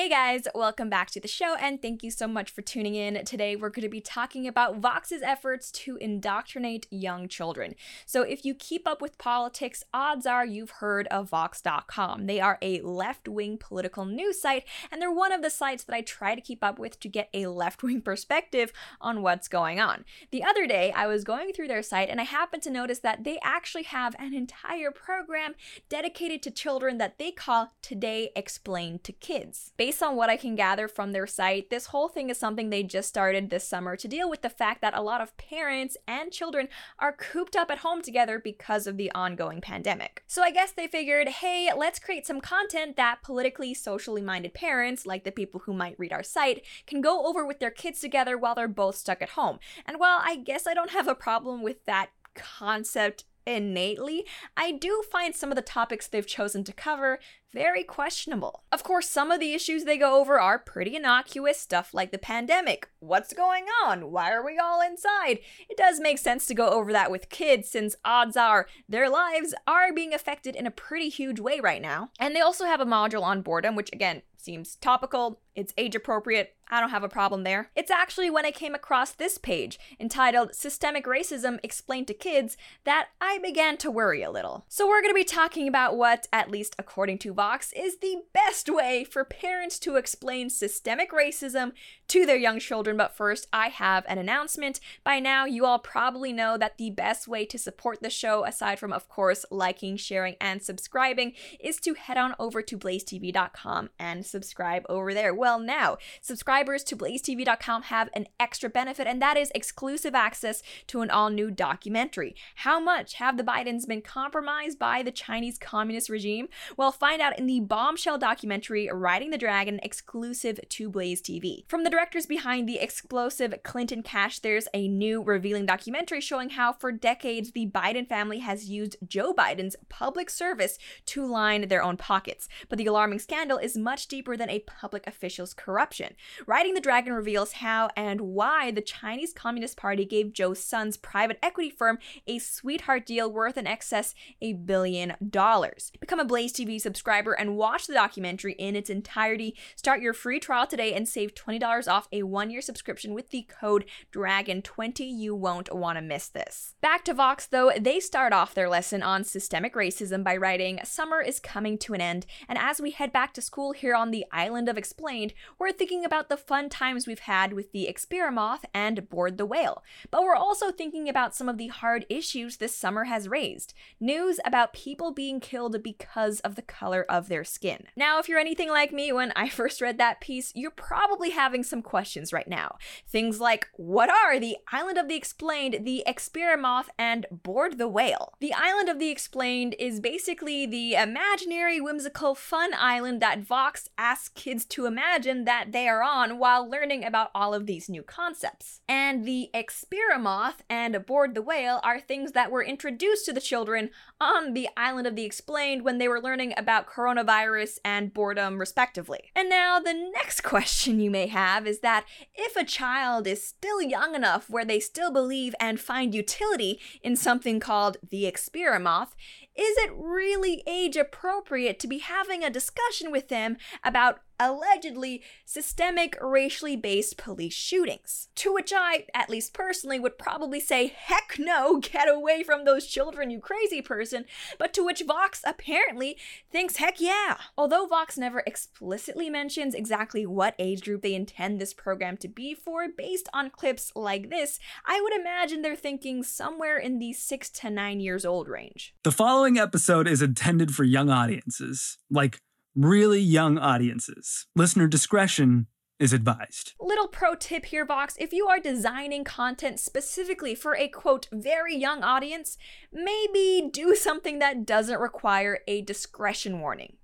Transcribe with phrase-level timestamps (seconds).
[0.00, 3.22] Hey guys, welcome back to the show and thank you so much for tuning in.
[3.26, 7.74] Today we're going to be talking about Vox's efforts to indoctrinate young children.
[8.06, 12.24] So if you keep up with politics, odds are you've heard of Vox.com.
[12.24, 15.94] They are a left wing political news site and they're one of the sites that
[15.94, 18.72] I try to keep up with to get a left wing perspective
[19.02, 20.06] on what's going on.
[20.30, 23.24] The other day I was going through their site and I happened to notice that
[23.24, 25.56] they actually have an entire program
[25.90, 29.74] dedicated to children that they call Today Explained to Kids.
[29.76, 32.70] Based based on what I can gather from their site, this whole thing is something
[32.70, 35.96] they just started this summer to deal with the fact that a lot of parents
[36.06, 36.68] and children
[37.00, 40.22] are cooped up at home together because of the ongoing pandemic.
[40.28, 45.06] So I guess they figured, hey, let's create some content that politically, socially minded parents,
[45.06, 48.38] like the people who might read our site, can go over with their kids together
[48.38, 49.58] while they're both stuck at home.
[49.86, 54.26] And while I guess I don't have a problem with that concept innately,
[54.56, 57.18] I do find some of the topics they've chosen to cover
[57.52, 58.62] very questionable.
[58.70, 62.18] Of course, some of the issues they go over are pretty innocuous, stuff like the
[62.18, 62.88] pandemic.
[63.00, 64.12] What's going on?
[64.12, 65.40] Why are we all inside?
[65.68, 69.54] It does make sense to go over that with kids since odds are their lives
[69.66, 72.10] are being affected in a pretty huge way right now.
[72.20, 76.54] And they also have a module on boredom, which again seems topical, it's age appropriate,
[76.70, 77.70] I don't have a problem there.
[77.74, 83.08] It's actually when I came across this page, entitled Systemic Racism Explained to Kids, that
[83.20, 84.64] I began to worry a little.
[84.68, 88.68] So we're gonna be talking about what, at least according to Vox, is the best
[88.68, 91.72] way for parents to explain systemic racism
[92.08, 92.96] to their young children.
[92.96, 94.78] But first, I have an announcement.
[95.02, 98.78] By now, you all probably know that the best way to support the show, aside
[98.78, 104.24] from, of course, liking, sharing, and subscribing, is to head on over to blazetv.com and
[104.30, 105.34] subscribe over there.
[105.34, 111.00] Well, now, subscribers to blazetv.com have an extra benefit, and that is exclusive access to
[111.02, 112.34] an all new documentary.
[112.56, 116.48] How much have the Bidens been compromised by the Chinese Communist regime?
[116.76, 121.68] Well, find out in the bombshell documentary Riding the Dragon exclusive to Blaze TV.
[121.68, 126.72] From the directors behind the explosive Clinton Cash, there's a new revealing documentary showing how
[126.72, 131.96] for decades the Biden family has used Joe Biden's public service to line their own
[131.96, 132.48] pockets.
[132.68, 136.14] But the alarming scandal is much deeper than a public official's corruption.
[136.46, 141.38] Riding the Dragon reveals how and why the Chinese Communist Party gave Joe's son's private
[141.42, 145.92] equity firm a sweetheart deal worth in excess a billion dollars.
[146.00, 149.56] Become a Blaze TV subscriber and watch the documentary in its entirety.
[149.76, 153.84] Start your free trial today and save $20 off a one-year subscription with the code
[154.12, 155.00] DRAGON20.
[155.00, 156.74] You won't want to miss this.
[156.80, 161.20] Back to Vox though, they start off their lesson on systemic racism by writing, Summer
[161.20, 164.26] is coming to an end, and as we head back to school here on the
[164.32, 169.08] island of Explained, we're thinking about the fun times we've had with the Experimouth and
[169.08, 169.82] Board the Whale.
[170.10, 173.74] But we're also thinking about some of the hard issues this summer has raised.
[173.98, 177.84] News about people being killed because of the color of their skin.
[177.96, 181.62] Now, if you're anything like me, when I first read that piece, you're probably having
[181.62, 182.76] some questions right now.
[183.08, 188.34] Things like, what are the Island of the Explained, the Experimouth, and Board the Whale?
[188.40, 194.30] The Island of the Explained is basically the imaginary, whimsical, fun island that Vox asks
[194.30, 198.80] kids to imagine that they are on while learning about all of these new concepts.
[198.88, 203.90] And the Experimouth and Aboard the Whale are things that were introduced to the children
[204.18, 209.30] on the Island of the Explained when they were learning about coronavirus and boredom, respectively.
[209.36, 213.82] And now, the next question you may have is that if a child is still
[213.82, 219.14] young enough where they still believe and find utility in something called the Experimouth,
[219.60, 226.16] is it really age appropriate to be having a discussion with them about allegedly systemic
[226.20, 228.28] racially based police shootings.
[228.36, 232.86] To which I, at least personally, would probably say, heck no, get away from those
[232.86, 234.24] children, you crazy person,
[234.58, 236.16] but to which Vox apparently
[236.50, 237.36] thinks, heck yeah.
[237.56, 242.54] Although Vox never explicitly mentions exactly what age group they intend this program to be
[242.54, 247.50] for, based on clips like this, I would imagine they're thinking somewhere in the 6
[247.50, 248.94] to 9 years old range.
[249.04, 252.38] The following episode is intended for young audiences, like
[252.74, 254.46] really young audiences.
[254.54, 255.66] Listener discretion
[255.98, 256.72] is advised.
[256.80, 261.76] Little pro tip here, Vox if you are designing content specifically for a quote, very
[261.76, 262.56] young audience,
[262.92, 266.96] maybe do something that doesn't require a discretion warning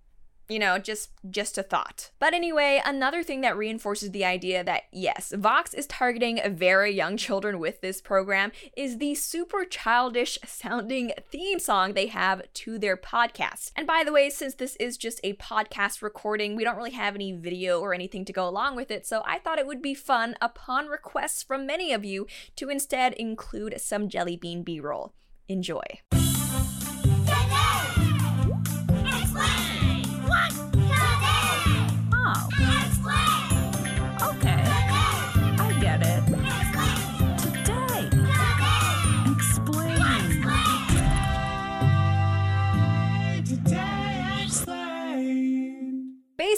[0.49, 2.11] you know just just a thought.
[2.19, 7.17] But anyway another thing that reinforces the idea that yes vox is targeting very young
[7.17, 12.97] children with this program is the super childish sounding theme song they have to their
[12.97, 13.73] podcast.
[13.77, 17.15] And by the way since this is just a podcast recording we don't really have
[17.15, 19.07] any video or anything to go along with it.
[19.07, 22.27] So i thought it would be fun upon requests from many of you
[22.57, 25.13] to instead include some jelly bean b-roll.
[25.49, 25.83] Enjoy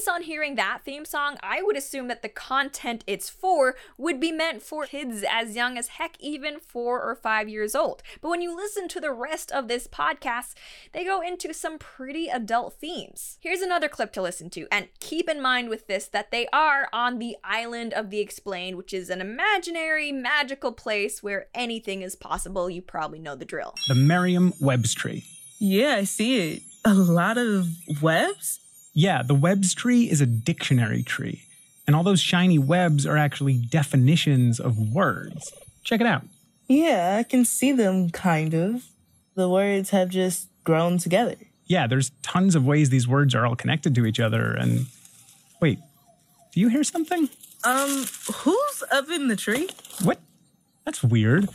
[0.09, 4.33] on hearing that theme song, I would assume that the content it's for would be
[4.33, 8.03] meant for kids as young as heck, even four or five years old.
[8.21, 10.55] But when you listen to the rest of this podcast,
[10.93, 13.39] they go into some pretty adult themes.
[13.41, 16.89] Here's another clip to listen to, and keep in mind with this that they are
[16.93, 22.17] on the island of the explained, which is an imaginary, magical place where anything is
[22.17, 22.69] possible.
[22.69, 23.75] You probably know the drill.
[23.89, 25.25] The Merriam Webs tree.
[25.61, 26.63] Yeah, I see it.
[26.85, 27.69] A lot of
[28.01, 28.61] webs?
[28.99, 31.43] Yeah, the Webs tree is a dictionary tree.
[31.87, 35.53] And all those shiny webs are actually definitions of words.
[35.85, 36.25] Check it out.
[36.67, 38.87] Yeah, I can see them kind of.
[39.37, 41.37] The words have just grown together.
[41.67, 44.53] Yeah, there's tons of ways these words are all connected to each other.
[44.53, 44.87] And
[45.63, 45.79] wait,
[46.53, 47.29] do you hear something?
[47.63, 48.05] Um,
[48.35, 49.69] who's up in the tree?
[50.03, 50.19] What?
[50.85, 51.49] That's weird.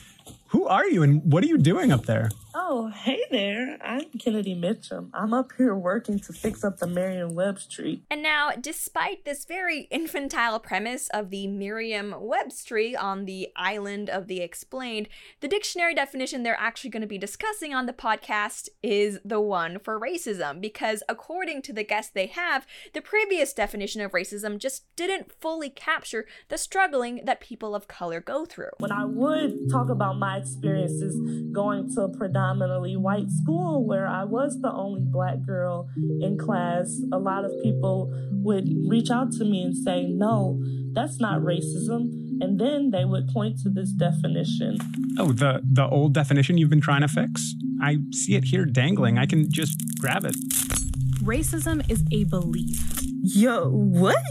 [0.48, 2.32] Who are you and what are you doing up there?
[2.56, 3.80] Oh, hey there.
[3.84, 5.10] I'm Kennedy Mitchum.
[5.12, 8.04] I'm up here working to fix up the Merriam Webs tree.
[8.12, 14.08] And now, despite this very infantile premise of the Merriam Webs tree on the island
[14.08, 15.10] of the explained,
[15.42, 19.80] the dictionary definition they're actually going to be discussing on the podcast is the one
[19.80, 24.84] for racism, because according to the guest they have, the previous definition of racism just
[24.96, 28.70] didn't fully capture the struggling that people of color go through.
[28.78, 31.20] When I would talk about my experiences
[31.52, 32.10] going to a
[32.44, 35.88] predominantly white school where I was the only black girl
[36.20, 38.14] in class, a lot of people
[38.44, 40.62] would reach out to me and say, no,
[40.94, 42.10] that's not racism.
[42.42, 44.78] And then they would point to this definition.
[45.18, 47.56] Oh, the, the old definition you've been trying to fix?
[47.82, 49.18] I see it here dangling.
[49.18, 50.36] I can just grab it.
[51.24, 52.78] Racism is a belief.
[53.24, 54.18] Yo, what?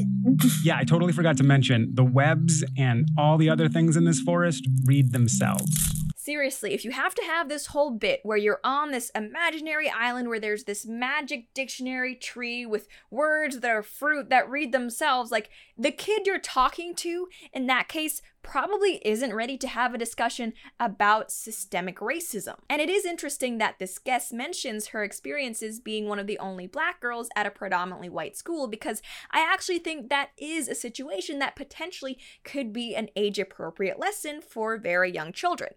[0.63, 4.21] Yeah, I totally forgot to mention the webs and all the other things in this
[4.21, 6.02] forest read themselves.
[6.25, 10.29] Seriously, if you have to have this whole bit where you're on this imaginary island
[10.29, 15.51] where there's this magic dictionary tree with words that are fruit that read themselves, like
[15.77, 20.53] the kid you're talking to in that case probably isn't ready to have a discussion
[20.79, 22.55] about systemic racism.
[22.71, 26.69] And it is interesting that this guest mentions her experiences being one of the only
[26.69, 29.03] black girls at a predominantly white school because
[29.33, 34.41] I actually think that is a situation that potentially could be an age appropriate lesson
[34.41, 35.73] for very young children.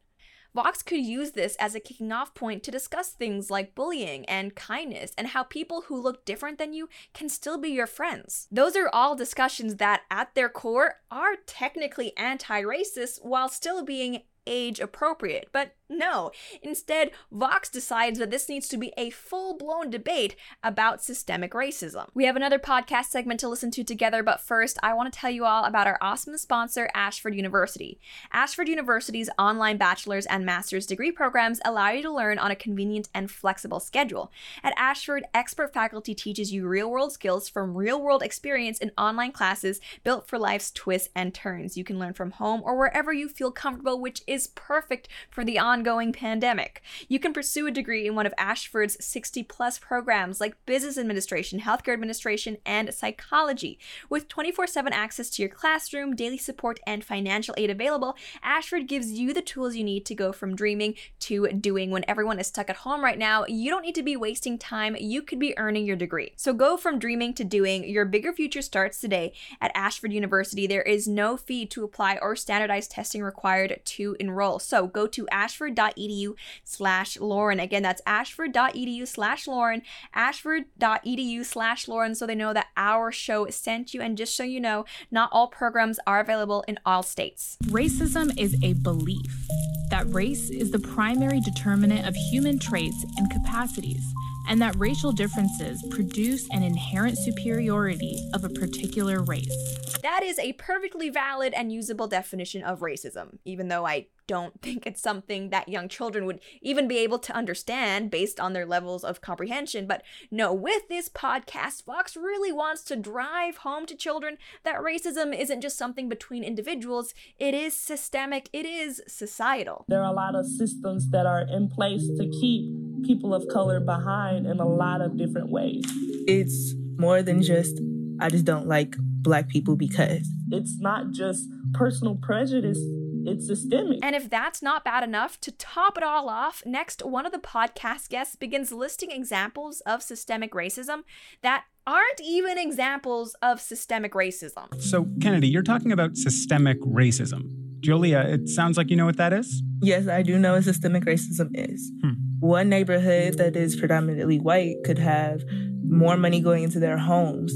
[0.55, 4.55] Vox could use this as a kicking off point to discuss things like bullying and
[4.55, 8.47] kindness and how people who look different than you can still be your friends.
[8.49, 14.21] Those are all discussions that, at their core, are technically anti racist while still being
[14.47, 15.49] age appropriate.
[15.51, 16.31] But no,
[16.63, 22.07] instead, Vox decides that this needs to be a full blown debate about systemic racism.
[22.15, 25.29] We have another podcast segment to listen to together, but first, I want to tell
[25.29, 27.99] you all about our awesome sponsor, Ashford University.
[28.31, 33.09] Ashford University's online bachelor's and master's degree programs allow you to learn on a convenient
[33.13, 34.31] and flexible schedule.
[34.63, 39.33] At Ashford, expert faculty teaches you real world skills from real world experience in online
[39.33, 41.77] classes built for life's twists and turns.
[41.77, 45.59] You can learn from home or wherever you feel comfortable, which is perfect for the
[45.75, 46.81] ongoing pandemic.
[47.09, 51.59] You can pursue a degree in one of Ashford's 60 plus programs like business administration,
[51.59, 53.77] healthcare administration, and psychology.
[54.09, 59.11] With 24 7 access to your classroom, daily support, and financial aid available, Ashford gives
[59.11, 61.91] you the tools you need to go from dreaming to doing.
[61.91, 64.95] When everyone is stuck at home right now, you don't need to be wasting time,
[64.97, 66.31] you could be earning your degree.
[66.37, 67.83] So go from dreaming to doing.
[67.83, 70.67] Your bigger future starts today at Ashford University.
[70.67, 74.59] There is no fee to apply or standardized testing required to enroll.
[74.59, 75.27] So go to
[75.65, 77.59] ashford.edu slash Lauren.
[77.59, 79.81] Again, that's ashford.edu slash Lauren,
[80.13, 84.01] ashford.edu slash Lauren, so they know that our show sent you.
[84.01, 87.57] And just so you know, not all programs are available in all states.
[87.65, 89.47] Racism is a belief
[89.89, 94.03] that race is the primary determinant of human traits and capacities
[94.47, 99.77] and that racial differences produce an inherent superiority of a particular race.
[100.01, 104.85] That is a perfectly valid and usable definition of racism, even though I don't think
[104.85, 109.03] it's something that young children would even be able to understand based on their levels
[109.03, 109.87] of comprehension.
[109.87, 115.37] But no, with this podcast, Vox really wants to drive home to children that racism
[115.37, 119.85] isn't just something between individuals, it is systemic, it is societal.
[119.87, 122.73] There are a lot of systems that are in place to keep
[123.05, 125.83] people of color behind in a lot of different ways.
[126.27, 127.79] It's more than just,
[128.19, 130.27] I just don't like black people because.
[130.51, 132.79] It's not just personal prejudice,
[133.27, 133.99] it's systemic.
[134.03, 137.39] And if that's not bad enough, to top it all off, next, one of the
[137.39, 141.03] podcast guests begins listing examples of systemic racism
[141.41, 144.81] that aren't even examples of systemic racism.
[144.81, 147.51] So, Kennedy, you're talking about systemic racism.
[147.81, 149.61] Julia, it sounds like you know what that is?
[149.81, 151.91] Yes, I do know what systemic racism is.
[152.01, 152.13] Hmm.
[152.39, 155.43] One neighborhood that is predominantly white could have
[155.87, 157.55] more money going into their homes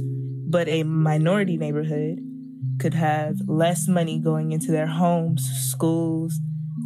[0.49, 2.19] but a minority neighborhood
[2.79, 6.39] could have less money going into their homes, schools,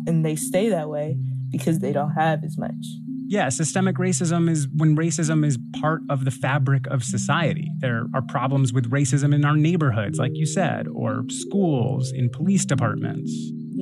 [0.08, 1.18] and they stay that way
[1.52, 2.86] because they don't have as much.
[3.28, 7.72] Yeah, systemic racism is when racism is part of the fabric of society.
[7.80, 12.66] There are problems with racism in our neighborhoods, like you said, or schools, in police
[12.66, 13.32] departments.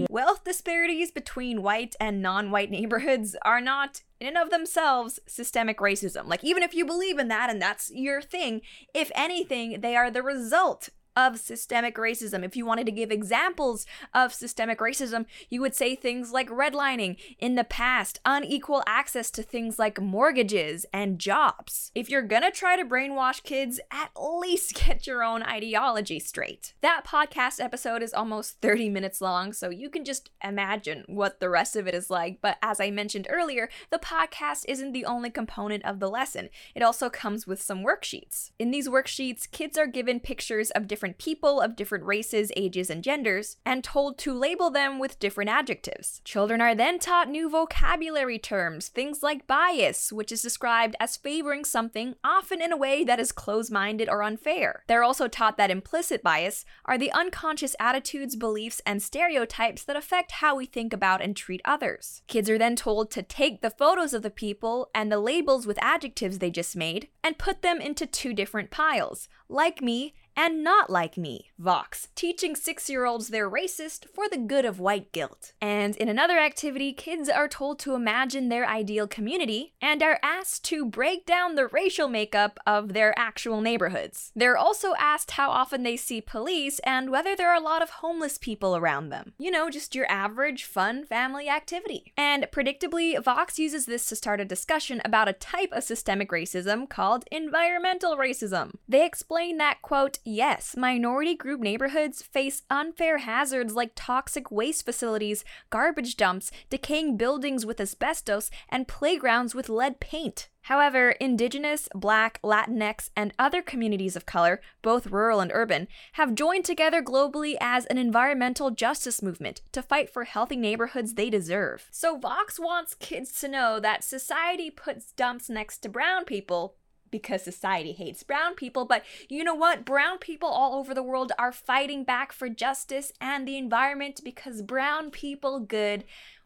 [0.09, 5.79] Wealth disparities between white and non white neighborhoods are not, in and of themselves, systemic
[5.79, 6.27] racism.
[6.27, 8.61] Like, even if you believe in that and that's your thing,
[8.93, 12.43] if anything, they are the result of systemic racism.
[12.43, 17.17] If you wanted to give examples of systemic racism, you would say things like redlining
[17.39, 21.91] in the past, unequal access to things like mortgages and jobs.
[21.93, 26.73] If you're gonna try to brainwash kids, at least get your own ideology straight.
[26.81, 31.49] That podcast episode is almost 30 minutes long, so you can just imagine what the
[31.49, 32.39] rest of it is like.
[32.41, 36.83] But as I mentioned earlier, the podcast isn't the only component of the lesson, it
[36.83, 38.51] also comes with some worksheets.
[38.57, 42.87] In these worksheets, kids are given pictures of different different people of different races, ages,
[42.91, 46.21] and genders, and told to label them with different adjectives.
[46.23, 51.65] Children are then taught new vocabulary terms, things like bias, which is described as favoring
[51.65, 54.83] something, often in a way that is close minded or unfair.
[54.87, 60.33] They're also taught that implicit bias are the unconscious attitudes, beliefs, and stereotypes that affect
[60.33, 62.21] how we think about and treat others.
[62.27, 65.81] Kids are then told to take the photos of the people and the labels with
[65.81, 70.89] adjectives they just made and put them into two different piles like me and not
[70.89, 75.53] like me, Vox, teaching six year olds they're racist for the good of white guilt.
[75.61, 80.63] And in another activity, kids are told to imagine their ideal community and are asked
[80.65, 84.31] to break down the racial makeup of their actual neighborhoods.
[84.35, 87.89] They're also asked how often they see police and whether there are a lot of
[87.89, 89.33] homeless people around them.
[89.37, 92.13] You know, just your average fun family activity.
[92.17, 96.89] And predictably, Vox uses this to start a discussion about a type of systemic racism
[96.89, 98.75] called environmental racism.
[98.87, 105.43] They explain that, quote, yes, minority group neighborhoods face unfair hazards like toxic waste facilities,
[105.69, 110.49] garbage dumps, decaying buildings with asbestos, and playgrounds with lead paint.
[110.65, 116.65] However, Indigenous, Black, Latinx, and other communities of color, both rural and urban, have joined
[116.65, 121.87] together globally as an environmental justice movement to fight for healthy neighborhoods they deserve.
[121.91, 126.75] So, Vox wants kids to know that society puts dumps next to brown people,
[127.11, 128.85] because society hates brown people.
[128.85, 129.85] But you know what?
[129.85, 134.61] Brown people all over the world are fighting back for justice and the environment because
[134.61, 136.05] brown people good.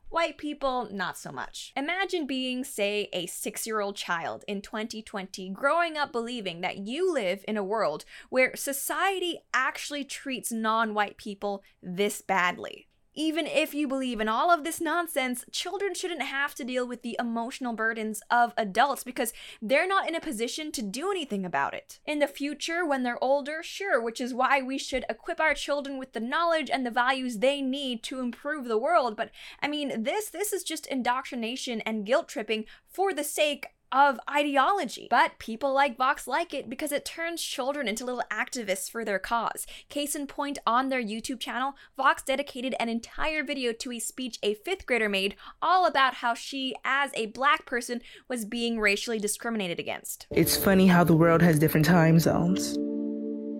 [0.10, 1.74] White people, not so much.
[1.76, 7.12] Imagine being, say, a six year old child in 2020, growing up believing that you
[7.12, 12.88] live in a world where society actually treats non white people this badly.
[13.16, 17.02] Even if you believe in all of this nonsense, children shouldn't have to deal with
[17.02, 19.32] the emotional burdens of adults because
[19.62, 22.00] they're not in a position to do anything about it.
[22.06, 25.98] In the future, when they're older, sure, which is why we should equip our children
[25.98, 29.16] with the knowledge and the values they need to improve the world.
[29.16, 29.32] But
[29.62, 35.08] I mean, this this is just indoctrination and guilt tripping for the sake of ideology.
[35.10, 39.20] But people like Vox like it because it turns children into little activists for their
[39.20, 39.65] cause.
[39.89, 44.39] Case in point, on their YouTube channel, Vox dedicated an entire video to a speech
[44.44, 49.20] a fifth grader made all about how she, as a black person, was being racially
[49.20, 50.27] discriminated against.
[50.32, 52.77] It's funny how the world has different time zones.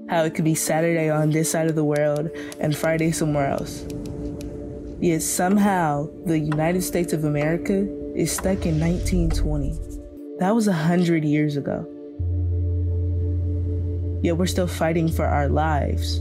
[0.10, 2.30] How it could be Saturday on this side of the world
[2.60, 3.86] and Friday somewhere else.
[5.00, 10.05] Yet somehow the United States of America is stuck in 1920.
[10.40, 11.88] That was a hundred years ago.
[14.22, 16.20] Yet we're still fighting for our lives,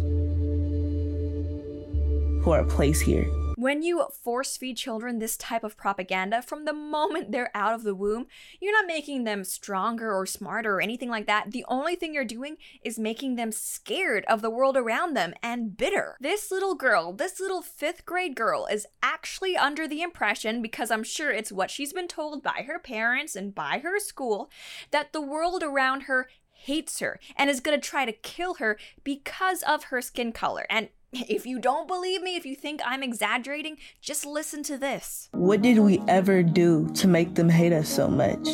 [2.45, 3.27] for a place here.
[3.65, 7.83] When you force feed children this type of propaganda from the moment they're out of
[7.83, 8.27] the womb,
[8.61, 11.51] you're not making them stronger or smarter or anything like that.
[11.51, 15.79] The only thing you're doing is making them scared of the world around them and
[15.79, 16.19] bitter.
[16.21, 21.03] This little girl, this little fifth grade girl, is actually under the impression, because I'm
[21.03, 24.51] sure it's what she's been told by her parents and by her school,
[24.91, 29.63] that the world around her hates her and is gonna try to kill her because
[29.63, 30.67] of her skin color.
[30.69, 35.29] And if you don't believe me, if you think I'm exaggerating, just listen to this.
[35.33, 38.49] What did we ever do to make them hate us so much?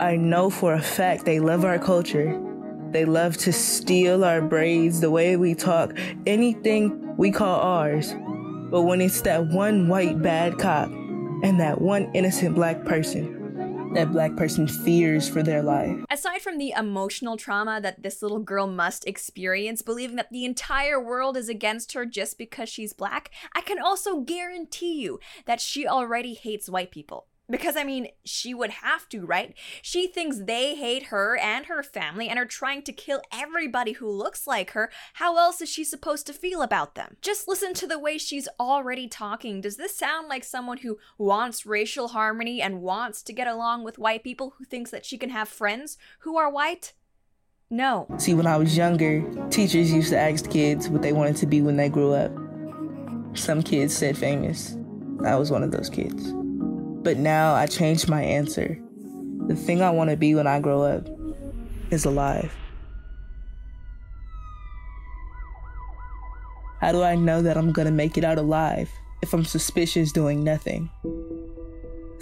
[0.00, 2.40] I know for a fact they love our culture.
[2.90, 5.92] They love to steal our braids, the way we talk,
[6.26, 8.14] anything we call ours.
[8.70, 13.43] But when it's that one white bad cop and that one innocent black person,
[13.94, 15.96] that black person fears for their life.
[16.10, 21.00] Aside from the emotional trauma that this little girl must experience, believing that the entire
[21.00, 25.86] world is against her just because she's black, I can also guarantee you that she
[25.86, 27.26] already hates white people.
[27.48, 29.54] Because, I mean, she would have to, right?
[29.82, 34.08] She thinks they hate her and her family and are trying to kill everybody who
[34.10, 34.90] looks like her.
[35.14, 37.16] How else is she supposed to feel about them?
[37.20, 39.60] Just listen to the way she's already talking.
[39.60, 43.98] Does this sound like someone who wants racial harmony and wants to get along with
[43.98, 46.94] white people who thinks that she can have friends who are white?
[47.68, 48.06] No.
[48.16, 51.60] See, when I was younger, teachers used to ask kids what they wanted to be
[51.60, 52.32] when they grew up.
[53.36, 54.78] Some kids said famous.
[55.26, 56.32] I was one of those kids.
[57.04, 58.80] But now I changed my answer.
[59.46, 61.06] The thing I want to be when I grow up
[61.90, 62.50] is alive.
[66.80, 70.42] How do I know that I'm gonna make it out alive if I'm suspicious doing
[70.42, 70.88] nothing?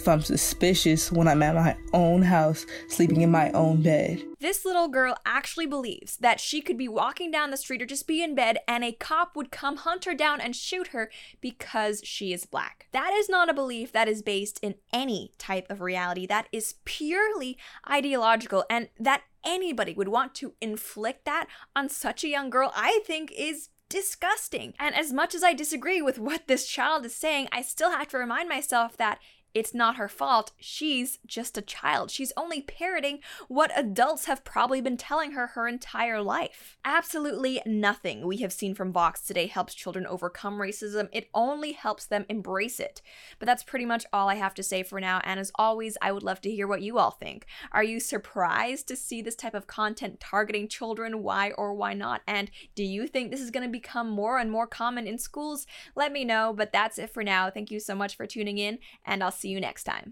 [0.03, 4.21] If I'm suspicious when I'm at my own house, sleeping in my own bed.
[4.41, 8.05] This little girl actually believes that she could be walking down the street or just
[8.05, 12.01] be in bed and a cop would come hunt her down and shoot her because
[12.03, 12.87] she is black.
[12.91, 16.27] That is not a belief that is based in any type of reality.
[16.27, 17.57] That is purely
[17.89, 22.99] ideological and that anybody would want to inflict that on such a young girl, I
[23.07, 24.73] think is disgusting.
[24.79, 28.09] And as much as I disagree with what this child is saying, I still have
[28.09, 29.19] to remind myself that
[29.53, 30.51] it's not her fault.
[30.59, 32.09] She's just a child.
[32.09, 36.77] She's only parroting what adults have probably been telling her her entire life.
[36.83, 41.09] Absolutely nothing we have seen from Vox today helps children overcome racism.
[41.11, 43.01] It only helps them embrace it.
[43.39, 45.21] But that's pretty much all I have to say for now.
[45.23, 47.45] And as always, I would love to hear what you all think.
[47.71, 51.21] Are you surprised to see this type of content targeting children?
[51.21, 52.21] Why or why not?
[52.27, 55.67] And do you think this is going to become more and more common in schools?
[55.95, 56.53] Let me know.
[56.55, 57.49] But that's it for now.
[57.49, 60.11] Thank you so much for tuning in, and I'll see see you next time.